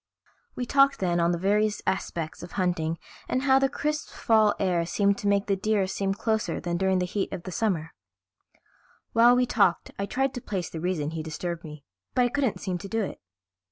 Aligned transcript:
We 0.55 0.65
talked 0.65 0.97
then 0.97 1.19
on 1.19 1.31
the 1.31 1.37
various 1.37 1.79
aspects 1.85 2.41
of 2.41 2.53
hunting 2.53 2.97
and 3.29 3.43
how 3.43 3.59
the 3.59 3.69
crisp 3.69 4.09
fall 4.09 4.55
air 4.59 4.83
seemed 4.83 5.19
to 5.19 5.27
make 5.27 5.45
the 5.45 5.55
deer 5.55 5.85
seem 5.85 6.15
closer 6.15 6.59
than 6.59 6.75
during 6.75 6.97
the 6.97 7.05
heat 7.05 7.31
of 7.31 7.43
summer. 7.53 7.91
While 9.13 9.35
we 9.35 9.45
talked 9.45 9.91
I 9.99 10.07
tried 10.07 10.33
to 10.33 10.41
place 10.41 10.71
the 10.71 10.81
reason 10.81 11.11
he 11.11 11.21
disturbed 11.21 11.63
me, 11.63 11.83
but 12.15 12.23
I 12.23 12.29
couldn't 12.29 12.59
seem 12.61 12.79
to 12.79 12.87
do 12.89 13.03
it. 13.03 13.21